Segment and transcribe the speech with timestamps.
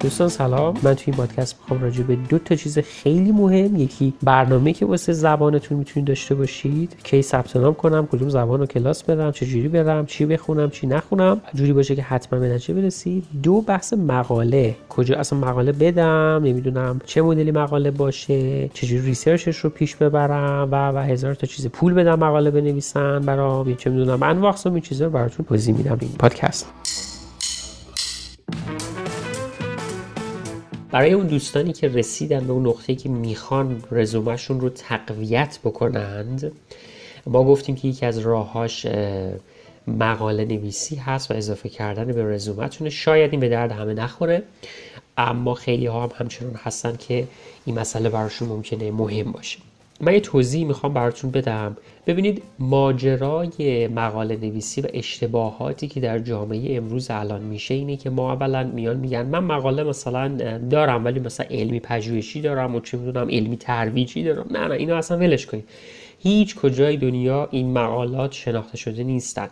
[0.00, 0.74] دوستان سلام.
[0.82, 4.86] من توی این پادکست می‌خوام راجع به دو تا چیز خیلی مهم یکی برنامه که
[4.86, 9.46] واسه زبانتون می‌تونید داشته باشید کی ثبت نام کنم کدوم زبان رو کلاس برم چه
[9.46, 11.40] جوری برم چی بخونم چی نخونم.
[11.54, 14.76] جوری باشه که حتما به نتیجه برسید دو بحث مقاله.
[14.88, 20.90] کجا اصلا مقاله بدم نمی‌دونم چه مدلی مقاله باشه چجوری ریسرچش رو پیش ببرم و
[20.90, 23.74] و هزار تا چیز پول بدم مقاله بنویسن برام.
[23.74, 26.66] چه می‌دونم انواع اقسام این چیزا براتون توضیح میدم این پادکست.
[30.90, 36.52] برای اون دوستانی که رسیدن به اون نقطه که می‌خوان رزومهشون رو تقویت بکنند
[37.26, 38.86] ما گفتیم که یکی از راهاش
[39.86, 44.42] مقاله نویسی هست و اضافه کردن به رزومتونه شاید این به درد همه نخوره
[45.16, 47.26] اما خیلی ها هم همچنان هستن که
[47.64, 49.58] این مسئله براشون ممکنه مهم باشه.
[50.00, 51.76] من یه توضیح می‌خوام براتون بدم.
[52.06, 58.32] ببینید ماجرای مقاله نویسی و اشتباهاتی که در جامعه امروز الان میشه اینه که ما
[58.32, 60.28] اولا میان میگن من مقاله مثلا
[60.70, 64.46] دارم ولی مثلا علمی پژوهشی دارم و چه می‌دونم علمی ترویجی دارم.
[64.50, 65.68] نه نه اینو اصلا ولش کنید.
[66.18, 69.48] هیچ کجای دنیا این مقالات شناخته شده نیستن.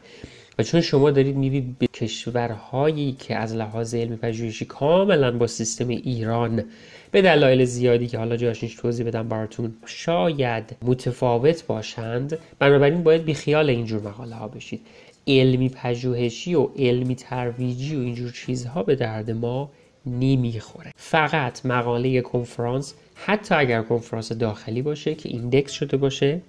[0.59, 5.89] و چون شما دارید میرید به کشورهایی که از لحاظ علمی پژوهشی کاملا با سیستم
[5.89, 6.65] ایران
[7.11, 12.39] به دلایل زیادی که حالا جاشنش توضیح بدم براتون شاید متفاوت باشند.
[12.59, 14.81] بنابراین باید بی خیال اینجور مقاله ها بشید.
[15.27, 19.71] علمی پژوهشی و علمی ترویجی و اینجور چیزها به درد ما
[20.07, 20.93] نمی‌خوره.
[20.97, 26.41] فقط مقاله کنفرانس حتی اگر کنفرانس داخلی باشه که index شده باشه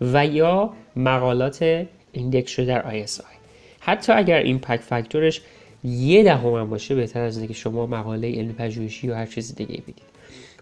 [0.00, 3.40] و یا مقالات index شده در ISI
[3.80, 5.40] حتی اگر impact factor ش
[5.84, 9.82] یه دهم هم باشه بهتر از اینکه شما مقاله علمی پژوهشی یا هر چیز دیگه
[9.82, 10.10] بدید.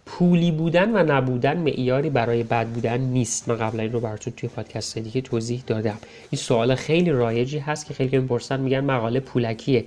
[0.07, 3.49] پولی بودن و نبودن معیاری برای بد بودن نیست.
[3.49, 5.99] من قبلا این رو براتون توی پادکست دیگه توضیح دادم.
[6.31, 9.85] این سوال خیلی رایجی هست که خیلی می‌پرسن میگن مقاله پولیه.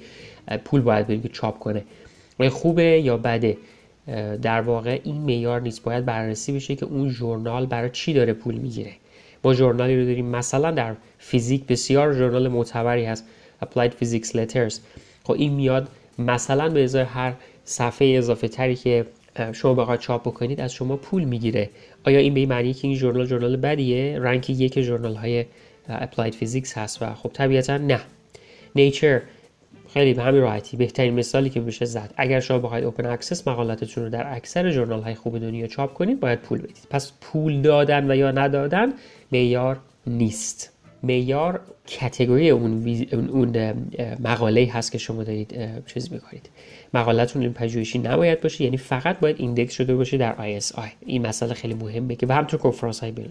[0.66, 1.84] پول باید برید چاپ کنه.
[2.50, 3.58] خوبه یا بده؟
[4.42, 5.84] در واقع این معیار نیست.
[5.84, 8.92] باید بررسی بشه که اون ژورنال برای چی داره پول می‌گیره.
[9.44, 10.26] ما ژورنالی رو داریم.
[10.26, 13.26] مثلا در فیزیک بسیار ژورنال معتبری هست.
[13.64, 14.76] Applied Physics Letters.
[15.24, 15.88] خب این میاد.
[16.20, 17.34] مثلا به ازای هر
[17.66, 19.06] صفحه اضافه تری که
[19.54, 21.70] شما بخواید چاپ بکنید از شما پول می‌گیره.
[22.04, 25.46] آیا این به معنی که این ژورنال ژورنال بدیه؟ رنک یک ژورنال های
[25.90, 28.00] Applied Physics هست و خب طبیعتا نه.
[28.76, 29.22] Nature
[29.94, 32.14] خیلی به همین راحتی بهترین مثالی که میشه زد.
[32.18, 36.20] اگر شما بخواید open access مقالاتتون رو در اکثر ژورنال های خوب دنیا چاپ کنید
[36.20, 36.88] باید پول بدید.
[36.90, 38.94] پس پول دادن و یا ندادن
[39.32, 40.72] معیار نیست.
[41.04, 43.74] معیار category اون, اون
[44.20, 45.54] مقاله هست که شما دارید
[45.86, 46.50] چیز می‌کنید.
[46.94, 51.54] مقالتون علمی پژوهشی نباید باشه یعنی فقط باید index شده باشه در ISI این مسئله
[51.54, 53.26] خیلی مهمه که و همینطور کنفرانس های بین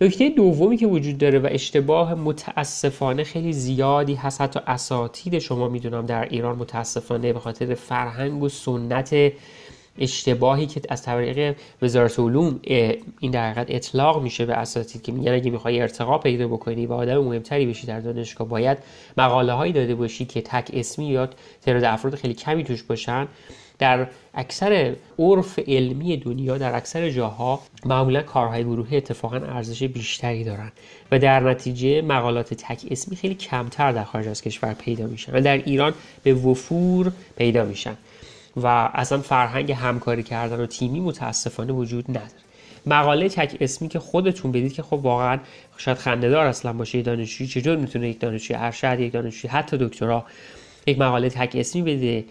[0.00, 6.06] نکته دومی که وجود داره و اشتباه متاسفانه خیلی زیادی هست حتی اساتید شما می‌دونم
[6.06, 9.32] در ایران متاسفانه به خاطر فرهنگ و سنت
[9.98, 12.60] اشتباهی که از طریق وزارت علوم
[13.20, 16.92] این در حقیقت اطلاق میشه به اساتید که میگن اگه می‌خوای ارتقا پیدا بکنی و
[16.92, 18.78] آدم مهمتری بشی در دانشگاه باید
[19.16, 21.28] مقاله هایی داده باشی که تک اسمی یا
[21.62, 23.28] تعداد افراد خیلی کمی توش باشن.
[23.78, 30.72] در اکثر عرف علمی دنیا در اکثر جاها معمولا کارهای گروهی اتفاقا ارزش بیشتری دارن
[31.10, 35.40] و در نتیجه مقالات تک اسمی خیلی کمتر در خارج از کشور پیدا میشن و
[35.40, 37.96] در ایران به وفور پیدا میشن.
[38.56, 42.30] و اصلا فرهنگ همکاری کردن و تیمی متاسفانه وجود نداره.
[42.86, 45.38] مقاله تک اسمی که خودتون بدید که خب واقعا
[45.76, 50.24] شاید خندهدار اصلا باشه دانشجوی چجور می‌تونه یک دانشجوی ارشد یک دانشجوی حتی دکترا
[50.86, 52.24] یک مقاله تک اسمی بده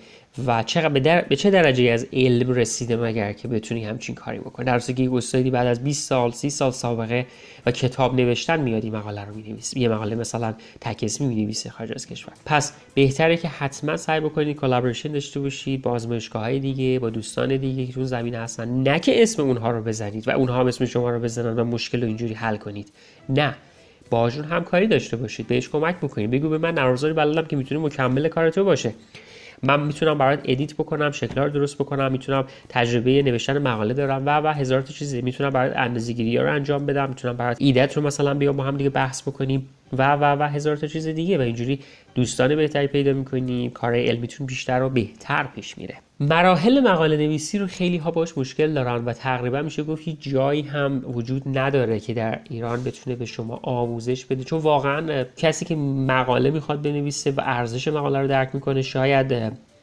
[0.46, 1.22] و چقدر به, در...
[1.22, 5.52] به چه درجه از علم رسیده مگر که بتونی همچین کاری بکنی؟ در که یک
[5.52, 7.26] بعد از 20 سال 30 سال سابقه
[7.66, 11.92] و کتاب نوشتن میاد این مقاله رو می‌نویسه یه مقاله مثلا تک اسمی می‌نویسه خارج
[11.96, 12.34] از کشور.
[12.46, 17.86] پس بهتره که حتما سعی بکنید collaboration داشته باشید با آزمایشگاه دیگه با دوستان دیگه
[17.86, 18.70] که تو زمینه هستن.
[18.70, 22.02] نه که اسم اونها رو بزنید و اونها هم اسم شما رو بزنن و مشکل
[22.02, 22.92] رو اینجوری حل کنید.
[23.30, 23.56] نه.
[24.10, 25.48] باهاشون همکاری داشته باشید.
[25.48, 28.94] بهش کمک بکنید بگو به من نرم‌افزاری بلدم که می‌تونه مکمل کار تو باشه.
[29.64, 34.40] من می‌تونم برات edit بکنم شکل رو درست بکنم می‌تونم تجربه نوشتن مقاله دارم و
[34.40, 37.10] و هزار تا چیز می‌تونم برات اندازه‌گیری رو انجام بدم.
[37.10, 39.70] می‌تونم برات ایده‌ت رو مثلا بیام با هم دیگه بحث بکنیم.
[39.94, 41.80] و و و هزار تا چیز دیگه و اینجوری
[42.16, 45.96] دوستان بهتری پیدا می‌کنیم کار علمیتون بیشتر و بهتر پیش میره.
[46.20, 50.62] مراحل مقاله نویسی رو خیلی ها باش مشکل دارن و تقریبا میشه گفت هیچ جایی
[50.62, 54.44] هم وجود نداره که در ایران بتونه به شما آموزش بده.
[54.44, 59.28] چون واقعا کسی که مقاله می‌خواد بنویسه و ارزش مقاله رو درک می‌کنه شاید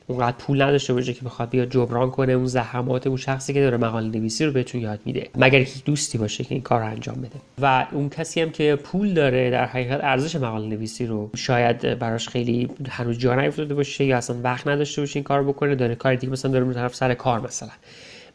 [0.07, 3.77] اونقدر پول نداشته باشه که بخواد بیا جبران کنه اون زحمات اون شخصی که داره
[3.77, 5.29] مقاله نویسی رو بهتون یاد میده.
[5.37, 7.41] مگر که دوستی باشه که این کار رو انجام بده.
[7.63, 12.29] و اون کسی هم که پول داره در حقیقت ارزش مقاله نویسی رو شاید براش
[12.29, 16.15] خیلی هنوز جا نیفتاده باشه یا اصلا وقت نداشته باشه این کار بکنه داره کار
[16.15, 17.71] دیگه مثلا داره طرف سر کار مثلا.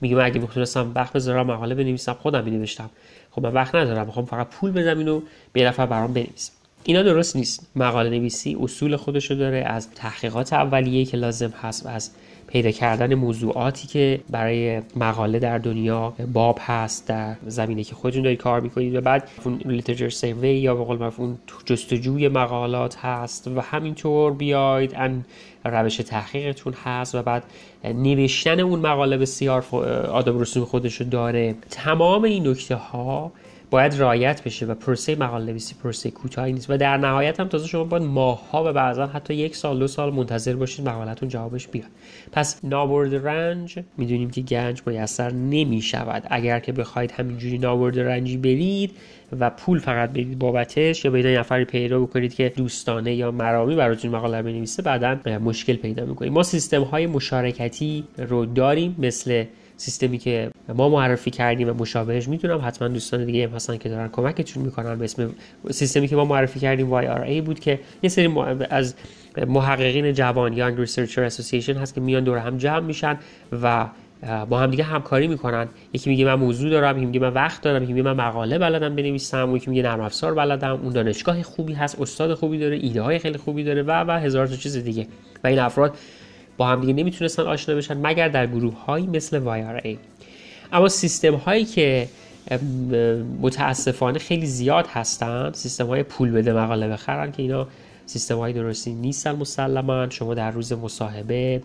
[0.02, 2.90] میگه من اگه می‌تونستم وقت بذارم مقاله بنویسم خودم مینوشتم.
[3.32, 5.22] خب من وقت ندارم می‌خوام فقط پول بدم اینو
[5.54, 6.54] به نفر برام بنویسم
[6.88, 7.68] اینا درست نیست.
[7.76, 12.12] مقاله نویسی اصول خودشو داره از تحقیقات اولیه که لازم هست از
[12.48, 18.40] پیدا کردن موضوعاتی که برای مقاله در دنیا باب هست در زمینه که خودتون دارید
[18.40, 23.62] کار می‌کنید و بعد اون لیترچر سروی یا به قول اون جستجوی مقالات هست و
[23.62, 25.26] همینطور بیاید ان
[25.66, 27.44] روش تحقیقتون هست و بعد
[27.84, 29.66] نوشتن اون مقاله بسیار
[30.12, 31.56] آداب رسوم خودشو داره.
[31.70, 33.32] تمام این نکته ها
[33.70, 36.70] باید رایت بشه و پروسه مقاله نویسی پروسه کوتاهی نیست.
[36.70, 40.14] و در نهایت هم تازه شما باید ماهها و بعضا حتی یک سال دو سال
[40.14, 41.88] منتظر باشید مقالتون جوابش بیاد.
[42.32, 48.38] پس نابرد رنج می‌دونیم که گنج میسر نمی شود اگر که بخواید همینجوری نابرد رنجی
[48.38, 48.92] برید
[49.40, 54.12] و پول فقط بدید بابتش یا به نفری پیدا بکنید که دوستانه یا مرامی براتون
[54.12, 59.44] مقاله بنویسه بعدا مشکل پیدا می‌کنید ما سیستم های مشارکتی رو داریم مثل
[59.78, 64.10] سیستمی که ما معرفی کردیم و مشابهش می‌تونم حتما دوستان دیگه هم هستن که دارن
[64.10, 65.30] کمکتون می‌کنن به اسم
[65.72, 68.34] سیستمی که ما معرفی کردیم YRA بود که یه سری
[68.70, 68.96] از
[69.48, 73.18] محققین جوان Young Researcher Association هست که میان دور هم جمع میشن
[73.62, 73.88] و
[74.50, 75.68] با هم دیگه همکاری می‌کنن.
[75.94, 78.96] یکی میگه من موضوع دارم یکی میگه من وقت دارم یکی میگه من مقاله بلدم
[78.96, 80.80] بنویسم یکی میگه نرم افزار بلدم.
[80.84, 84.48] اون دانشگاه خوبی هست استاد خوبی داره ایده های خیلی خوبی داره و و هزار
[84.48, 85.08] تا چیز دیگه.
[85.44, 85.98] و این افراد
[86.58, 89.98] با هم دیگه نمی‌تونستن آشنا بشن مگر در گروه هایی مثل YRA
[90.74, 92.08] اما سیستم هایی که
[93.42, 97.68] متاسفانه خیلی زیاد هستن سیستم های پول بده مقاله بخرن که اینا
[98.06, 101.62] سیستم های درستی نیستن مسلما شما در روز مصاحبه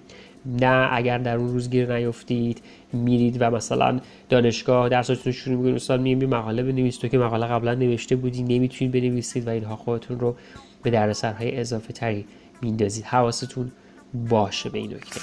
[0.47, 2.63] نه اگر در اون روز گیر نیفتید
[2.93, 6.97] میرید و مثلا دانشگاه درساتون شروع می‌کنید استاد میگه مقاله بنویس.
[6.97, 10.37] تو که مقاله قبلا نوشته بودی نمی‌تونید بنویسید و اینها خودتون رو
[10.83, 12.25] به دردسرهای اضافه تری
[12.63, 13.05] میندازید.
[13.05, 13.73] حواستون
[14.15, 15.21] باشه به این نکته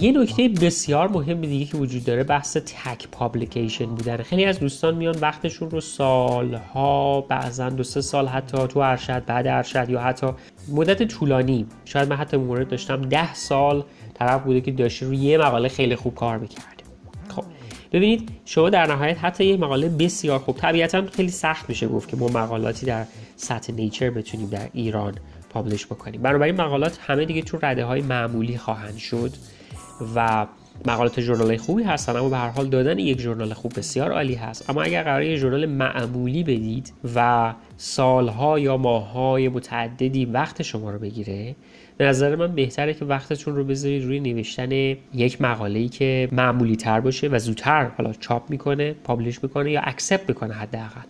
[0.00, 4.94] یه نکته بسیار مهم دیگه که وجود داره بحث تک پابلیکیشن بودن خیلی از دوستان
[4.94, 10.26] میان وقتشون رو سالها بعضا دو سه سال حتی تو ارشد بعد ارشد یا حتی
[10.68, 11.66] مدت طولانی.
[11.84, 13.84] شاید من حتی مورد داشتم ده سال
[14.14, 16.77] طرف بوده که داشته روی یه مقاله خیلی خوب کار می‌کرد.
[17.92, 22.16] ببینید شما در نهایت حتی یک مقاله بسیار خوب طبیعتا خیلی سخت میشه گفت که
[22.16, 23.04] ما مقالاتی در
[23.36, 25.14] سطح نیچر بتونیم در ایران
[25.50, 26.22] پابلش بکنیم.
[26.22, 29.32] بنابراین مقالات همه دیگه تو رده های معمولی خواهند شد
[30.14, 30.46] و
[30.86, 34.70] مقالات ژورنال خوبی هستن اما به هر حال دادن یک ژورنال خوب بسیار عالی هست.
[34.70, 40.98] اما اگر قرار یک ژورنال معمولی بدید و سالها یا ماههای متعددی وقت شما رو
[40.98, 41.56] بگیره
[41.98, 44.70] به نظر من بهتره که وقتتون رو بذارید روی نوشتن
[45.14, 50.28] یک مقاله که معمولی تر باشه و زودتر حالا چاپ می‌کنه publish می‌کنه یا accept
[50.28, 51.00] می‌کنه حداقل.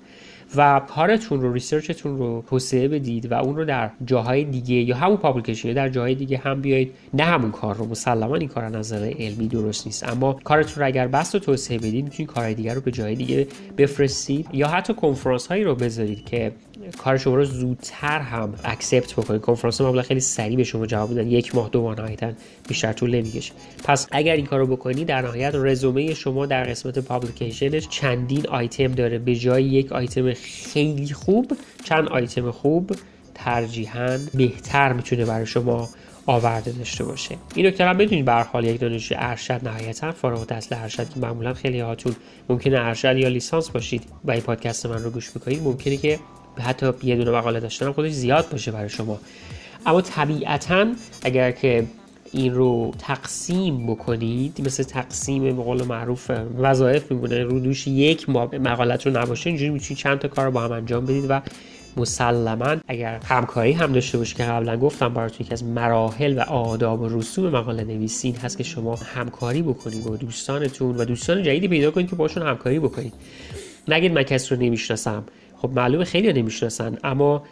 [0.57, 4.97] و کارتون رو research تون رو توسعه بدید و اون رو در جاهای دیگه یا
[4.97, 6.95] همون publication در جاهای دیگه هم بیایید.
[7.15, 10.09] نه همون کار رو مسلما این کار نظر علمی درست نیست.
[10.09, 13.47] اما کارتون رو اگر بس رو توسعه بدید می‌تونید کارهای دیگر رو به جای دیگه
[13.79, 16.53] بفرستید یا حتی کنفرانس هایی رو بذارید که
[16.91, 19.41] کار شما رو زودتر هم accept بکنید.
[19.41, 22.33] کنفرانس معمولا خیلی سریع به شما جواب میدن یک ماه دو ماه نهایتا
[22.69, 23.53] بیشتر طول نمی‌کشه.
[23.85, 28.93] پس اگر این کارو بکنید در نهایت رزومه شما در قسمت publication ش چندین آیتم
[28.93, 29.19] داره.
[29.19, 32.97] به جای یک آیتم خیلی خوب چند آیتم خوب
[33.35, 35.89] ترجیحاً بهتر می‌تونه برای شما
[36.27, 37.37] آورده داشته باشه.
[37.55, 40.13] این نکته هم بدونید به حال یک دانشجو ارشد نهایتا.
[40.13, 42.15] فارغ التحصیل ارشد که معمولا خیلی هاتون
[42.49, 45.63] ممکنه ارشد یا لیسانس باشید و این پادکست من رو گوش می‌کنید.
[45.63, 46.19] ممکنه که
[46.61, 49.19] حتی یه دونه مقاله داشتن خودش زیاد باشه برای شما.
[49.87, 50.87] اما طبیعتا
[51.23, 51.87] اگر که
[52.33, 59.07] این رو تقسیم بکنید مثل تقسیم به قول معروف وظایف میمونه رو دوش یک مقالت
[59.07, 61.41] رو نباشه اینجوری می‌تونید چند تا کار رو با هم انجام بدید و
[61.97, 67.01] مسلما اگر همکاری هم داشته باشه که قبلا گفتم براتون که از مراحل و آداب
[67.01, 71.91] و رسوم مقاله نویسی هست که شما همکاری بکنید با دوستانتون و دوستان جدیدی پیدا
[71.91, 73.13] کنید که باشون همکاری بکنید.
[73.89, 75.25] نگید من کسی رو نمی‌شناسم.
[75.63, 77.43] خب معلومه خیلی نمی‌شناسن اما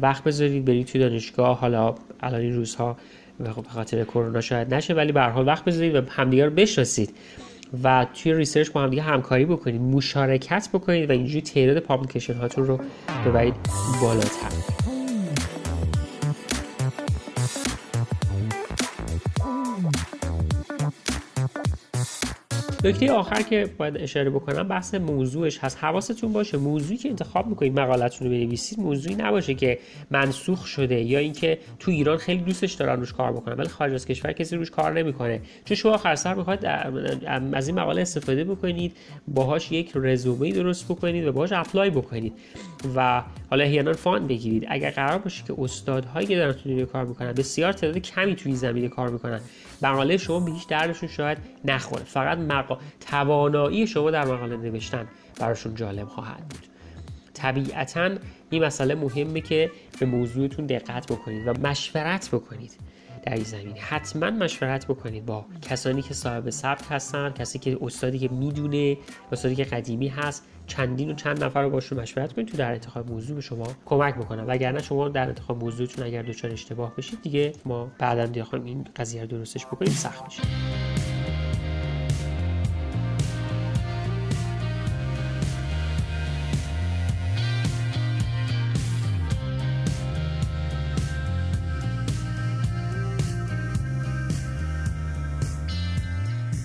[0.00, 1.58] وقت بذارید برید توی دانشگاه.
[1.58, 2.96] حالا الان این روزها
[3.40, 7.14] به خاطر کرونا شاید نشه ولی به هر حال وقت بذارید و همدیگه رو بشناسید
[7.82, 12.80] و توی research با همدیگه همکاری بکنید مشارکت بکنید و اینجوری تعداد publication هاتون رو
[13.26, 13.54] ببرید
[14.00, 14.83] بالاتر.
[22.84, 25.78] نکته آخر که باید اشاره بکنم بحث موضوعش هست.
[25.80, 29.78] حواستون باشه موضوعی که انتخاب می‌کنید مقالتون رو بنویسید موضوعی نباشه که
[30.10, 34.06] منسوخ شده یا اینکه تو ایران خیلی دوستش دارن روش کار بکنن ولی خارج از
[34.06, 35.40] کشور کسی روش کار نمی‌کنه.
[35.64, 36.66] چون شما آخر سر می‌خواید
[37.52, 38.96] از این مقاله استفاده بکنید
[39.28, 42.32] باهاش یک رزومه درست بکنید و باهاش اپلای بکنید
[42.96, 44.66] و حالا احیانا فان بگیرید.
[44.68, 48.88] اگر قرار باشه که استادهایی که دارن تو کار می‌کنن بسیار تعداد کمی توی زمینه
[48.88, 49.40] کار می‌کنن
[49.92, 52.04] مقاله شما به هیچ دردشون شاید نخوره.
[52.04, 52.78] فقط مقا...
[53.00, 55.06] توانایی شما در مقاله نوشتن
[55.40, 56.66] براشون جالب خواهد بود.
[57.34, 58.10] طبیعتا
[58.50, 62.72] این مسئله مهمه که به موضوعتون دقت بکنید و مشورت بکنید
[63.22, 63.80] در این زمینه.
[63.80, 68.96] حتما مشورت بکنید با کسانی که صاحب سبک هستن کسی که استادی که می‌دونه
[69.32, 70.44] استادی که قدیمی هست.
[70.66, 74.18] چندین و چند نفر رو باشون مشورت کنید تو در انتخاب موضوع به شما کمک
[74.18, 78.84] می‌کنن وگرنه شما در انتخاب موضوعتون اگر دچار اشتباه بشید دیگه ما بعدا دیگه این
[78.96, 80.42] قضیه رو درستش بکنیم سخت میشه.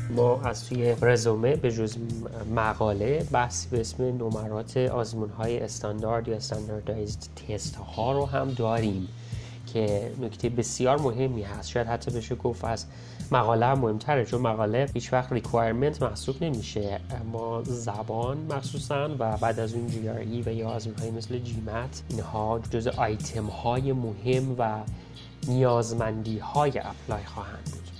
[0.09, 1.97] ما از توی رزومه به جز
[2.55, 9.07] مقاله بحثی به اسم نمرات آزمون های استاندارد یا standardized test ها رو هم داریم
[9.73, 11.69] که نکته بسیار مهمی هست.
[11.69, 12.85] شاید حتی بشه گفت از
[13.31, 16.99] مقاله هم مهمتره چون مقاله هیچ وقت requirement محسوب نمیشه.
[17.21, 22.59] اما زبان مخصوصا و بعد از اون GRE و یا آزمون های مثل GMAT اینها
[22.71, 24.79] جز آیتم های مهم و
[25.47, 27.98] نیازمندی های apply خواهند بود.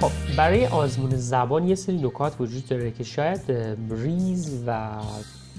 [0.00, 3.40] خب برای آزمون زبان یه سری نکات وجود داره که شاید
[3.90, 4.90] ریز و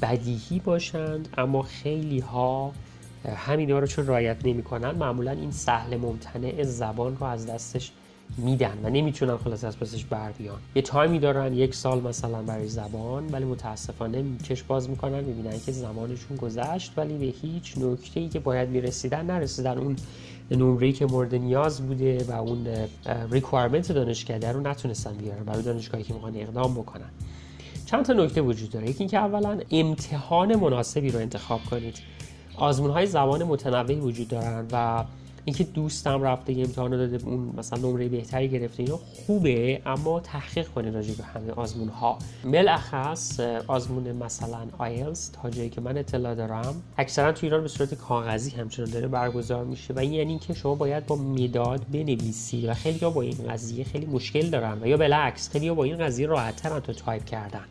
[0.02, 2.72] بدیهی باشند اما خیلی ها
[3.36, 7.92] همینا رو چون رعایت نمی‌کنن معمولا این سهل ممتنع زبان رو از دستش
[8.38, 12.68] میدن و نمی‌تونن خلاص از پسش بر بیان یه تایمی دارن یک سال مثلا برای
[12.68, 18.30] زبان ولی متاسفانه چشم باز می‌کنن می‌بینن که زمانشون گذشت ولی به هیچ نکته ای
[18.30, 19.78] که باید می‌رسیدن نرسیدن.
[19.78, 19.96] اون
[20.52, 22.68] نمره که مورد نیاز بوده و اون
[23.32, 27.10] requirement دانشکده رو نتونستن بیارن برای دانشگاهی که می‌خوان اقدام بکنن.
[27.86, 28.90] چند تا نکته وجود داره.
[28.90, 31.98] یکی اینکه اولا امتحان مناسبی رو انتخاب کنید.
[32.58, 35.04] آزمون های زبان متنوعی وجود دارن و
[35.46, 40.68] اینکه دوستم رفته یه امتحان داده اون مثلا نمره بهتری گرفته اینا خوبه اما تحقیق
[40.68, 46.36] کنید راجع به همه آزمون ها بالاخص آزمون مثلا آیلتس تا جایی که من اطلاع
[46.36, 50.54] دارم اکثرا تو ایران به صورت کاغذی همچنان داره برگزار میشه و این یعنی که
[50.54, 54.88] شما باید با مداد بنویسید و خیلی ها با این قضیه خیلی مشکل دارن و
[54.88, 57.64] یا بالعکس خیلی ها با این قضیه راحت ترن تا تایپ کردن.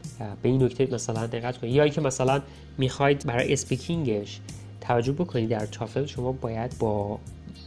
[0.43, 2.41] به این نکته مثلا دقت کنید یا که مثلا
[2.79, 4.41] می‌خواید برای speaking ش
[4.81, 7.19] توجه بکنید در تافل شما باید با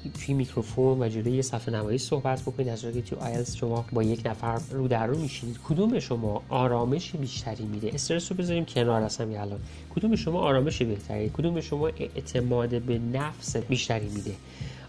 [0.09, 4.03] توی میکروفون و جلوی یه صفحه نمایشی صحبت بکنید از که تو آیلتس شما با
[4.03, 5.59] یک نفر رو در رو میشینید.
[5.69, 9.59] کدوم شما آرامش بیشتری میده؟ استرس رو بذاریم کنار اصلا الان.
[9.95, 14.33] کدوم شما آرامش بهتری؟ کدوم شما اعتماد به نفس بیشتری میده؟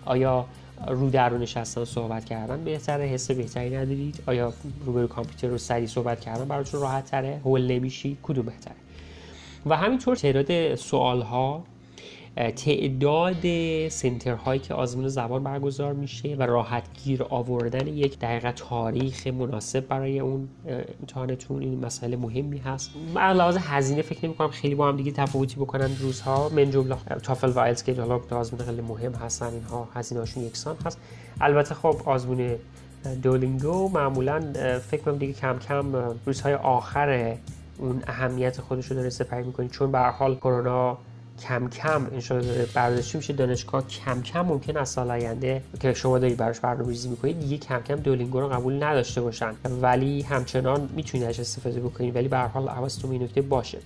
[0.05, 0.47] آیا
[0.89, 4.53] رو در رو نشستن صحبت کردن بهتره؟ حس بهتری ندارید؟ آیا
[4.87, 8.75] روبرو کامپیوتر رو سریع صحبت کردن براتون راحت تره؟ هول نمیشی کدوم بهتره؟
[9.67, 11.65] و همینطور تعداد سوال ها
[12.37, 13.49] تعداد
[13.89, 20.21] سنترهایی که آزمون زبان برگزار میشه و راحت گیر آوردن یک دقیقه تاریخ مناسب برای
[20.21, 20.49] اون
[21.01, 22.91] امتحانتون این مسئله مهمی هست.
[23.15, 26.49] من لحاظ هزینه فکر نمی کنم خیلی با هم دیگه تفاوتی بکنن روزها.
[26.49, 30.99] من جمله تافل و آیلتس که حالا آزمون خیلی مهم هستن اینها هزینه‌هاشون یکسان هست.
[31.41, 32.57] البته خب آزمون
[33.23, 34.53] دولینگو معمولا
[34.91, 35.85] فکر کنم دیگه کم کم
[36.27, 37.37] روزهای آخر
[37.79, 40.99] اون اهمیت خودش رو داره سپری می‌کنید چون به حال کرونا
[41.43, 46.37] کم کم انشاءالله برداشته میشه دانشگاه کم کم ممکن است سال آینده که شما دارید
[46.37, 49.53] براش برنامه‌ریزی می‌کنید دیگه کم کم دولینگو رو قبول نداشته باشن.
[49.83, 52.17] ولی همچنان می‌تونید ازش استفاده بکنید.
[52.17, 53.79] ولی به هر حال حواستون این نکته باشه.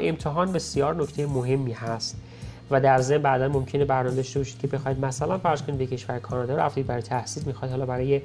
[0.00, 2.16] امتحان بسیار نکته مهمی هست
[2.70, 6.18] و در ضمن بعدا ممکنه برنامه داشته باشید که بخواید مثلا فرض کنید به کشور
[6.18, 8.22] کانادا رفتید برای تحصیل می‌خواید حالا برای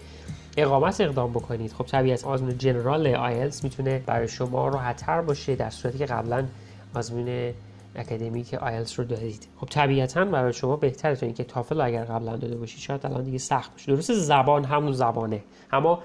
[0.58, 1.74] اقامت اقدام بکنید.
[1.74, 6.46] خب طبیعتا آزمون general آیلتس می‌تونه برای شما راحتتر باشه در صورتی که قبلا
[6.94, 7.54] آزمون
[7.96, 9.48] اکادمیک آیلتس رو دارید.
[9.58, 13.38] خب طبیعتا برای شما بهتره تا اینکه تافل اگر قبلا داده باشید شاید الان دیگه
[13.38, 13.92] سخت باشه.
[13.92, 15.44] درست زبان همون زبانه.
[15.72, 16.00] اما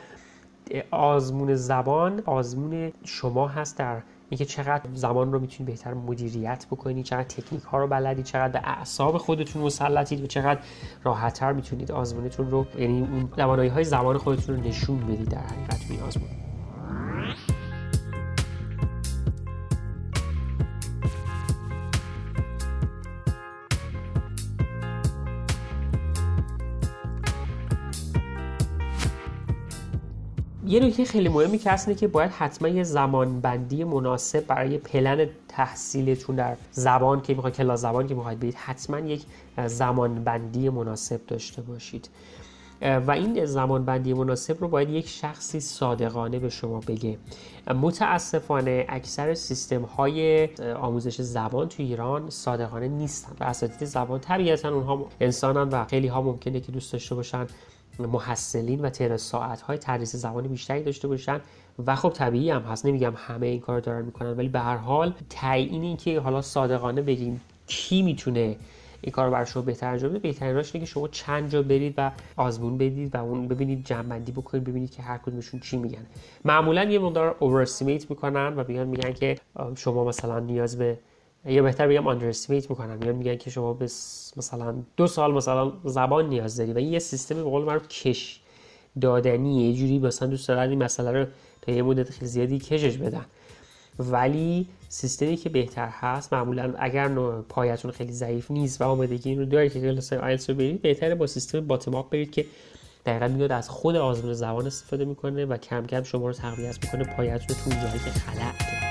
[0.90, 7.24] آزمون زبان آزمون شما هست در اینکه چقدر زمان رو می‌تونید بهتر مدیریت بکنید چقدر
[7.24, 10.60] تکنیک ها رو بلدید چقدر به اعصاب خودتون مسلطید و چقدر
[11.04, 16.02] راحتتر می‌تونید آزمونتون رو یعنی اون های زبان خودتون رو نشون بدید در حقیقت این
[16.02, 16.49] آزمون.
[30.70, 35.26] یه نکته خیلی مهمی که هست که باید حتما یه زمان بندی مناسب برای پلن
[35.48, 39.22] تحصیلتون در زبان که می‌خواید کلاس زبان که می‌خواید برید حتما یک
[39.66, 42.08] زمان بندی مناسب داشته باشید.
[42.82, 47.18] و این زمان بندی مناسب رو باید یک شخصی صادقانه به شما بگه.
[47.74, 53.32] متاسفانه اکثر سیستم های آموزش زبان تو ایران صادقانه نیستن.
[53.40, 57.46] و اساتید زبان طبیعتا اونها انسانن و خیلی ها ممکنه که دوست داشته باشن
[58.06, 61.40] محصلین و تعداد ساعت های تدریس زبان بیشتری داشته باشن.
[61.86, 62.86] و خب طبیعی هم هست.
[62.86, 67.02] نمیگم همه این کار دارن می‌کنن ولی به هر حال تعیین این که حالا صادقانه
[67.02, 68.56] بگیم کی می‌تونه
[69.02, 71.94] این کار رو برای شما بهتر انجام بده بهترین راهش که شما چند جا برید
[71.96, 76.06] و آزمون بدید و اون ببینید جمع‌بندی بکنید ببینید که هر کدومشون چی میگن.
[76.44, 79.38] معمولا یه مقدار اوورستیمیت می‌کنن و میگن میگن که
[79.76, 80.98] شما مثلا نیاز به
[81.44, 82.96] یا بهتر بگم آندرستیمیت می‌کنن.
[82.96, 83.84] میگن میگن که شما به
[84.36, 88.40] مثلا دو سال مثلا زبان نیاز داری و این یه سیستم به قول معروف کش
[89.00, 91.26] دادنی یه جوری مثلا دوست دارن این مسئله رو
[91.62, 93.24] تا یه مدت خیلی زیادی کشش بدن.
[93.98, 97.08] ولی سیستمی که بهتر هست معمولا اگر
[97.48, 101.14] پایتون خیلی ضعیف نیست و آمادگی این رو دارید که کلاس آیلتس رو برید بهتره
[101.14, 102.46] با سیستم باتم اپ برید که
[103.06, 107.16] دقیقا میاد از خود آزمون زبان استفاده می‌کنه و کم کم شما رو تقویت می‌کنه
[107.16, 108.89] پایتون رو تو جایی که خلع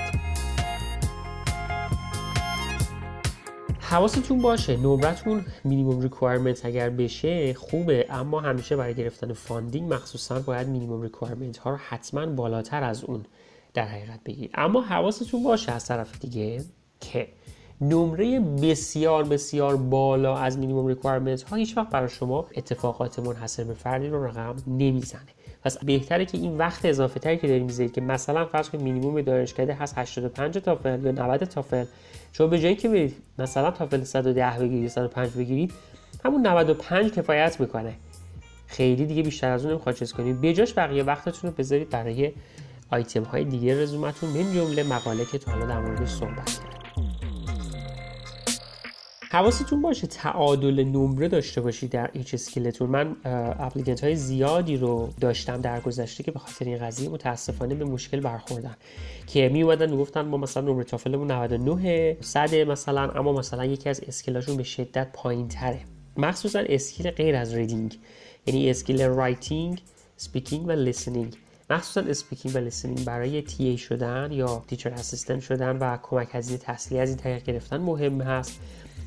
[3.90, 10.68] حواستون باشه نمرتون minimum requirement اگر بشه خوبه اما همیشه برای گرفتن funding مخصوصا باید
[10.68, 13.26] minimum requirement ها رو حتما بالاتر از اون
[13.74, 14.52] در حقیقت بگیرید.
[14.54, 16.64] اما حواستون باشه از طرف دیگه
[17.00, 17.28] که
[17.82, 23.74] نمره بسیار بسیار بالا از minimum requirement ها هیچ وقت برای شما اتفاقات منحصر به
[23.74, 25.22] فردی رو رقم نمی‌زنه.
[25.64, 29.22] پس بهتره که این وقت اضافه تری که داریم می‌ذارید که مثلا فرض کنید مینیمم
[29.22, 31.86] دانشکده هست 85 TOEFL یا 90 TOEFL
[32.34, 35.74] شما به جایی که برید مثلا تافل 110 بگیرید 105 بگیرید
[36.26, 37.94] همون 95 کفایت می‌کنه.
[38.68, 42.32] خیلی دیگه بیشتر از اون نمی‌خواد چیز کنید بجاش بقیه وقتتون رو بذارید برای
[42.92, 44.30] آیتم های دیگه رزومتون.
[44.30, 46.60] من جمله مقاله که تا حالا در مورد صحبت
[49.32, 53.16] حواستون باشه تعادل نمره داشته باشید در ایچ اسکیلتون من
[53.60, 58.20] اپلیکنت های زیادی رو داشتم در گذشته که به خاطر این قضیه متاسفانه به مشکل
[58.20, 58.76] برخوردن.
[59.28, 63.90] که می اومدن می‌گفتن ما مثلا نمره TOEFL مون 99 صد مثلا اما مثلا یکی
[63.90, 65.80] از skill اشون به شدت پایین تره
[66.18, 68.00] مخصوصا skill غیر از reading.
[68.46, 69.82] یعنی skill writing
[70.18, 71.36] speaking و listening.
[71.70, 77.02] مخصوصا speaking و listening برای TA شدن یا teacher assistant شدن و کمک هزینه تحصیلی
[77.02, 78.60] از این طریق گرفتن مهم هست.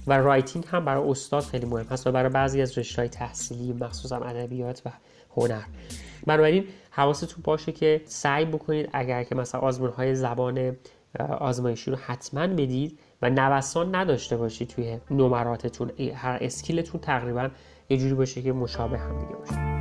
[0.06, 3.72] و writing هم برای استاد خیلی مهم هست و برای بعضی از رشته های تحصیلی
[3.72, 4.90] مخصوصا ادبیات و
[5.36, 5.62] هنر.
[6.26, 10.76] بنابراین حواستون باشه که سعی بکنید اگر که مثلا آزمون های زبان
[11.38, 17.48] آزمایشی رو حتما بدید و نوسان نداشته باشید توی نمراتتون هر اسکیلتون تقریبا
[17.88, 19.71] یه جوری باشه که مشابه هم دیگه باشه.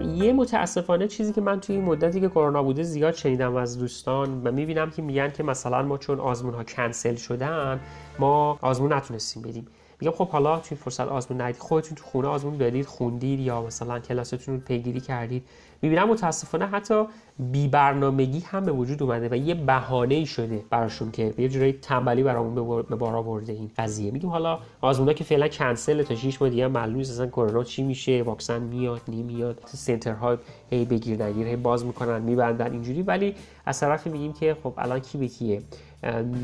[0.00, 4.42] یه متاسفانه چیزی که من توی این مدتی که کرونا بوده زیاد شنیدم از دوستان
[4.44, 7.80] و می‌بینم که میگن که مثلا ما چون آزمون ها کنسل شدن
[8.18, 9.66] ما آزمون نتونستیم بدیم.
[10.00, 13.98] میگم خب حالا توی فرصت آزمون ندید خودتون تو خونه آزمون دادید خوندید یا مثلا
[13.98, 15.44] کلاستون رو پیگیری کردید.
[15.82, 17.04] می‌بینم متاسفانه حتی
[17.38, 21.72] بی برنامگی هم به وجود اومده و یه بهانه ای شده براشون که یه جورایی
[21.72, 24.10] تنبلی برامون به بار آورده این قضیه.
[24.10, 27.82] میگیم حالا آزمونا که فعلا کنسل تا 6 ماه دیگه معلوم نیست اصلا کرونا چی
[27.82, 30.36] میشه واکسن میاد نمیاد سنترها
[30.70, 33.02] هی بگیر نگیر هی باز می‌کنن میبندن اینجوری.
[33.02, 33.34] ولی
[33.66, 35.62] از طرفی میگیم که خب الان کی به کیه؟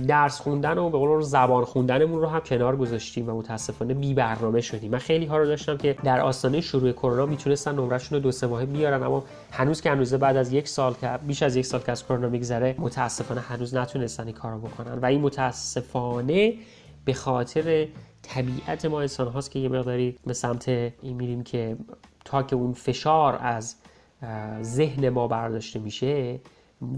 [0.08, 4.60] درس خوندن و به قول زبان خوندنمون رو هم کنار گذاشتیم و متاسفانه بی برنامه
[4.60, 4.90] شدیم.
[4.90, 8.46] من خیلی ها رو داشتم که در آستانه شروع کرونا می‌تونستن نمرهشون رو دو سه
[8.46, 11.80] ماهه بیارن اما هنوز که هنوز بعد از یک سال که بیش از یک سال
[11.80, 14.98] که از کرونا میگذره متاسفانه هنوز نتونستن این کارو بکنن.
[14.98, 16.54] و این متاسفانه
[17.04, 17.88] به خاطر
[18.22, 21.76] طبیعت ما انسان هاست که یه مقداری به سمت این میریم که
[22.24, 23.74] تا که اون فشار از
[24.62, 26.40] ذهن ما برداشته میشه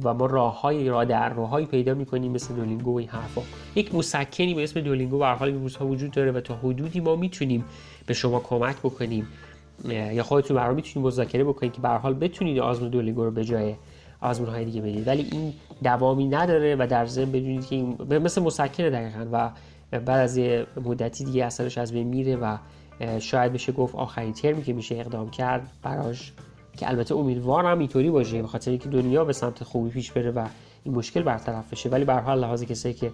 [0.05, 3.43] و ما راه در راههایی پیدا می‌کنیم مثل دولینگو و این حرفا.
[3.75, 7.17] یک مسکنی به اسم دولینگو به حال این روزها وجود داره و تا حدودی ما
[7.17, 7.65] می‌تونیم
[8.07, 9.29] به شما کمک بکنیم.
[9.85, 13.75] یا خودتون برای می‌تونید مذاکره بکنید که به حال بتونید آزمون دولینگو رو به جای
[14.21, 15.09] آزمون های دیگه بدید.
[15.09, 19.51] ولی این دوامی نداره و در ضمن بدونید که این مثل مسکنه دقیقا و
[19.91, 20.39] بعد از
[20.85, 22.57] مدتی دیگه اثرش از بین میره و
[23.19, 26.33] شاید بشه گفت آخرین ترمی که میشه اقدام کرد براش
[26.77, 30.47] که البته امیدوارم اینطوری باشه به خاطر اینکه دنیا به سمت خوبی پیش بره و
[30.85, 31.89] این مشکل برطرف بشه.
[31.89, 33.11] ولی به هر حال لحاظ کسایی که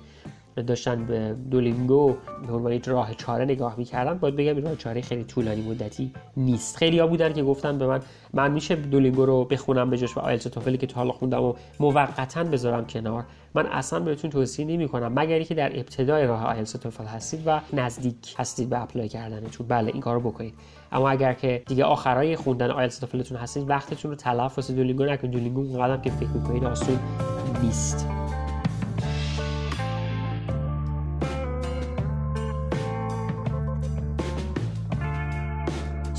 [0.63, 4.19] داشتن به دولینگو به عنوان راه چاره نگاه می‌کردن.
[4.19, 6.77] باید بگم این راه چاره خیلی طولانی مدتی نیست.
[6.77, 8.01] خیلی ها بودن که گفتن به من
[8.33, 11.55] من میشه دولینگو رو بخونم به جاش و آیلتس توفلی که تا حالا خوندم و
[11.81, 13.25] موقتا بذارم کنار.
[13.55, 17.61] من اصلا بهتون توصیه نمی کنم مگر اینکه در ابتدای راه IELTS TOEFL هستید و
[17.73, 19.67] نزدیک هستید به apply کردنتون.
[19.67, 20.55] بله این کارو بکنید.
[20.93, 25.05] اما اگر که دیگه آخرای خوندن IELTS TOEFL تون هستید وقتتون رو تلف واسه Duolingo
[25.05, 25.33] نکنید.
[25.33, 26.99] Duolingo اونقدر که فکر می‌کنید آسون
[27.63, 28.24] نیست.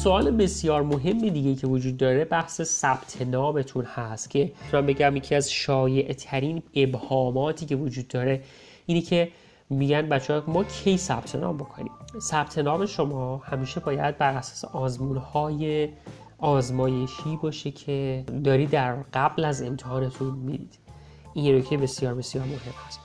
[0.06, 5.36] سوال بسیار مهمی دیگه که وجود داره بحث ثبت نامتون هست که من بگم یکی
[5.36, 8.44] از شایع ترین ابهاماتی که وجود داره
[8.86, 9.32] اینی که
[9.70, 14.66] میگن بچه ها ما کی ثبت نام بکنیم؟ ثبت نام شما همیشه باید بر اساس
[14.66, 15.90] آزمون های
[16.38, 20.80] آزمایشی باشه که داری در قبل از امتحانتون می‌دید
[21.34, 23.00] این که بسیار بسیار مهم هست.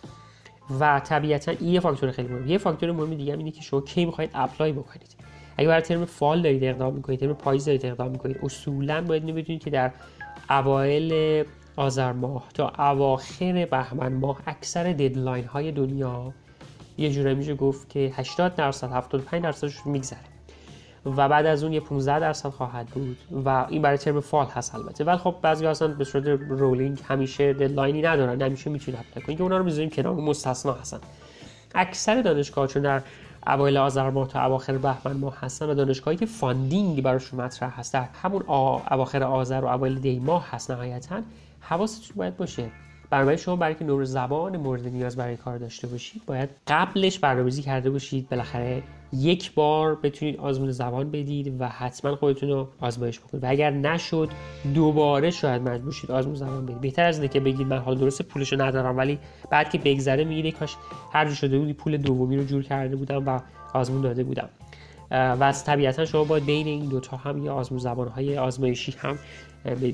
[0.81, 4.05] و طبیعتا این یه فاکتور خیلی مهم یه فاکتور مهم دیگه اینه که شما کی
[4.05, 5.21] می‌خواید اپلای بکنید.
[5.61, 9.63] اگه برای ترم فال دارید اقدام می‌کنید ترم پاییز دارید اقدام می‌کنید اصولا باید بدونید
[9.63, 9.93] که در
[10.51, 11.45] اوایل
[11.77, 16.35] آذر ماه تا اواخر بهمن ماه اکثر deadline های دنیا
[16.99, 20.19] یه جورایی میشه گفت که 80 درصد 75 درصدش میگذره.
[21.07, 24.75] و بعد از اون یه 15 درصد خواهد بود و این برای ترم fall هست
[24.75, 25.05] البته.
[25.05, 29.39] ولی خب بعضی اصلا به صورت rolling همیشه deadline ی ندارن همیشه می‌تونید apply کنید.
[29.39, 30.99] که اونا رو می‌ذاریم کنار مستثنا هستن.
[31.75, 33.03] اکثر دانشگاها چون در
[33.47, 37.93] اوایل آذر ماه تا اواخر بهمن ماه هستن و دانشگاهی که funding براشون مطرح هست.
[37.93, 38.43] در همون
[38.91, 41.23] اواخر آذر و اوایل دی ماه هست نهایتا.
[41.61, 42.71] حواستون باید باشه.
[43.11, 47.63] برنامه شما برای که نور زبان مورد نیاز برای کار داشته باشید باید قبلش برنامه‌ریزی
[47.63, 48.29] کرده باشید.
[48.29, 53.45] بالاخره یک بار بتونید آزمون زبان بدید و حتما خودتون رو آزمایش بکنید.
[53.45, 54.29] و اگر نشد
[54.75, 56.81] دوباره شاید مجبور شید آزمون زبان بدید.
[56.81, 59.19] بهتر از اینه که بگید من حال درست پولشو ندارم ولی
[59.51, 60.77] بعد که بگذره میگید کاش
[61.13, 63.41] هر شده بودی پول دومی رو جور کرده بودم و
[63.75, 64.49] آزمون داده بودم.
[65.11, 69.19] و از طبیعتا شما باید بین این دوتا هم یا آزمون زبانهای آزمایشی هم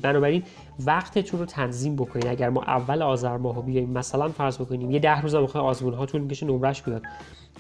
[0.02, 0.42] بنابراین
[0.86, 2.26] وقتتون رو تنظیم بکنید.
[2.26, 6.06] اگر ما اول آذر ماه بیایم مثلا فرض بکنیم یه ده روز هم آزمون ها
[6.06, 7.02] طول می‌کشه نمرش بیاد.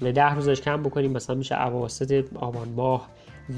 [0.00, 3.08] ده روزش کم بکنیم مثلا میشه اواسط آبان ماه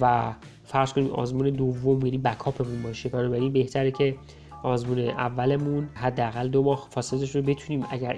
[0.01, 0.33] و
[0.65, 3.09] فرض کنیم آزمون دوم یعنی بکاپمون باشه.
[3.09, 4.17] بنابراین بهتره که
[4.63, 7.87] آزمون اولمون حداقل دو ماه فاصلهش رو بتونیم.
[7.91, 8.17] اگر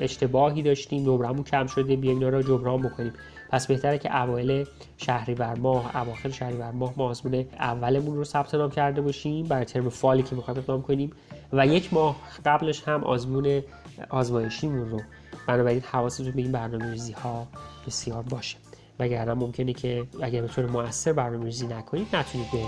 [0.00, 3.12] اشتباهی داشتیم نمرمون کم شده بیایم رو جبران بکنیم.
[3.50, 8.70] پس بهتره که اوایل شهریور ماه اواخر شهریور ماه ما آزمون اولمون رو ثبت نام
[8.70, 9.46] کرده باشیم.
[9.46, 11.12] برای ترم فالی که می‌خوایم اقدام کنیم.
[11.52, 13.62] و یک ماه قبلش هم آزمون
[14.10, 15.00] آزمایشیمون رو.
[15.46, 17.46] بنابراین حواستون به این برنامه ریزی ها
[17.86, 18.56] بسیار باشه.
[19.00, 22.58] وگرنه ممکنه که اگر به طور موثر برنامه ریزی نکنید نتونید به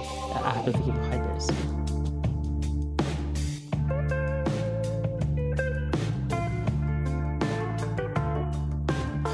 [0.44, 1.69] اهدافی که می‌خواید برسید.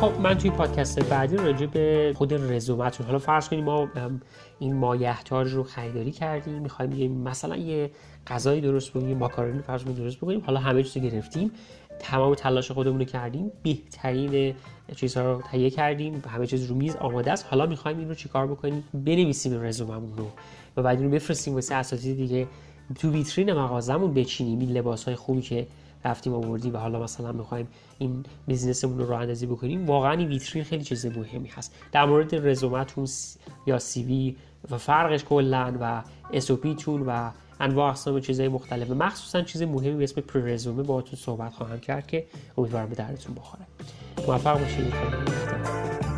[0.07, 3.88] خب من توی پادکست بعدی راجع به خود رزومتون حالا فرض کنیم ما
[4.59, 7.90] این مایحتاج رو خریداری کردیم می‌خوایم یه مثلا یه
[8.27, 11.51] غذایی درست بکنیم ماکارونی فرض کنیم درست بکنیم حالا همه چیزو گرفتیم
[11.99, 14.55] تمام تلاش خودمون رو کردیم بهترین
[14.97, 17.47] چیزها رو تهیه کردیم همه چیز رو میز آماده است.
[17.51, 20.27] حالا می‌خوایم این رو چیکار بکنیم؟ بنویسیم رزوممون رو
[20.77, 22.47] و بعد رو بفرستیم واسه اساتید دیگه.
[22.99, 25.66] تو ویترین مغازمون بچینیم این لباس های خوبی که
[26.07, 30.29] رفتیم آوردیم و حالا مثلا می‌خوایم این business مون رو راه اندازی بکنیم واقعا این
[30.29, 31.75] ویترین خیلی چیز مهمی هست.
[31.92, 33.07] در مورد رزومتون
[33.66, 34.37] یا CV
[34.71, 36.46] و فرقش کلا و SOP
[36.79, 41.55] تون و انواع اقسام چیزهای مختلف مخصوصا چیز مهمی به اسم pre رزومه باهاتون صحبت
[41.55, 42.27] خواهم کرد که
[42.59, 43.66] امیدوارم به درتون بخوره.
[44.27, 46.15] موفق باشید